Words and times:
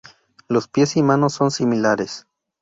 Los 0.47 0.67
pies 0.67 0.97
y 0.97 1.03
manos 1.03 1.33
son 1.35 1.51
similares. 1.51 2.25